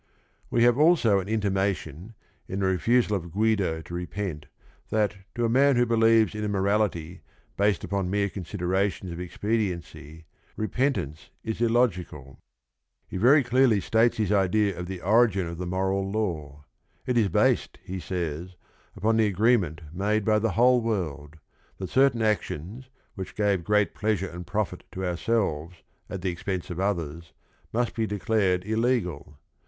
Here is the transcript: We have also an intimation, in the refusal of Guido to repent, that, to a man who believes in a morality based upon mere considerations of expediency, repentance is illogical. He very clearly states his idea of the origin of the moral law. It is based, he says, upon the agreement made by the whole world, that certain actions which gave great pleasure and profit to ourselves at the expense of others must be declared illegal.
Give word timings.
We 0.49 0.63
have 0.63 0.79
also 0.79 1.19
an 1.19 1.27
intimation, 1.29 2.15
in 2.47 2.59
the 2.61 2.65
refusal 2.65 3.15
of 3.15 3.31
Guido 3.31 3.83
to 3.83 3.93
repent, 3.93 4.47
that, 4.89 5.15
to 5.35 5.45
a 5.45 5.47
man 5.47 5.75
who 5.75 5.85
believes 5.85 6.33
in 6.33 6.43
a 6.43 6.47
morality 6.49 7.21
based 7.55 7.83
upon 7.83 8.09
mere 8.09 8.27
considerations 8.27 9.11
of 9.11 9.19
expediency, 9.19 10.25
repentance 10.57 11.29
is 11.43 11.61
illogical. 11.61 12.39
He 13.07 13.17
very 13.17 13.43
clearly 13.43 13.79
states 13.79 14.17
his 14.17 14.31
idea 14.31 14.75
of 14.75 14.87
the 14.87 15.01
origin 15.03 15.45
of 15.45 15.59
the 15.59 15.67
moral 15.67 16.09
law. 16.09 16.65
It 17.05 17.15
is 17.15 17.27
based, 17.29 17.77
he 17.83 17.99
says, 17.99 18.55
upon 18.95 19.17
the 19.17 19.27
agreement 19.27 19.81
made 19.93 20.25
by 20.25 20.39
the 20.39 20.53
whole 20.53 20.81
world, 20.81 21.37
that 21.77 21.91
certain 21.91 22.23
actions 22.23 22.89
which 23.13 23.35
gave 23.35 23.63
great 23.63 23.93
pleasure 23.93 24.29
and 24.31 24.47
profit 24.47 24.83
to 24.93 25.05
ourselves 25.05 25.75
at 26.09 26.23
the 26.23 26.31
expense 26.31 26.71
of 26.71 26.79
others 26.79 27.33
must 27.71 27.93
be 27.93 28.07
declared 28.07 28.65
illegal. 28.65 29.37